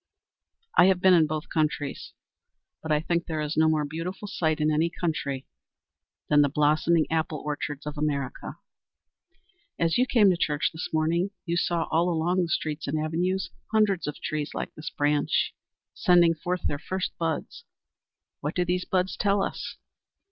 [0.79, 2.13] I have been in both countries,
[2.81, 5.45] but I think there is no more beautiful sight in any country
[6.27, 8.57] than the blossoming apple orchards of America.
[9.77, 13.51] As you came to church this morning you saw all along the streets and avenues
[13.71, 15.53] hundreds of trees like this branch,
[15.93, 17.63] sending forth their first buds.
[18.39, 19.77] What do these buds tell us?